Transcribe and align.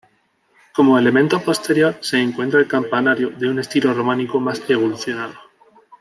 Como 0.73 0.97
elemento 0.97 1.39
posterior, 1.43 1.95
se 2.01 2.19
encuentra 2.19 2.59
el 2.59 2.67
campanario, 2.67 3.29
de 3.37 3.47
un 3.47 3.59
estilo 3.59 3.93
románico 3.93 4.39
más 4.39 4.67
evolucionado. 4.67 5.35